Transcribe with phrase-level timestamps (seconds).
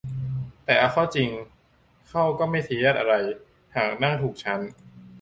[0.65, 1.29] แต่เอาเข้าจริง
[2.07, 3.13] เข้าก็ไม่ซีเรียสอะไร
[3.75, 4.59] หากนั่งถูกชั้น